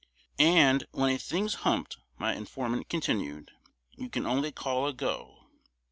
[0.39, 3.51] "And when a thing's humped," my informant continued,
[3.91, 5.45] "you can only 'call a go.